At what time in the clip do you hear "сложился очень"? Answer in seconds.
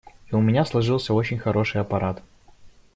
0.65-1.37